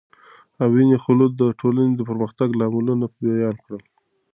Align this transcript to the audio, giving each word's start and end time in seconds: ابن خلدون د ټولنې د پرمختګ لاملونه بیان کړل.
ابن 0.65 0.89
خلدون 1.03 1.33
د 1.51 1.57
ټولنې 1.59 1.93
د 1.95 2.01
پرمختګ 2.09 2.49
لاملونه 2.59 3.05
بیان 3.23 3.55
کړل. 3.63 3.81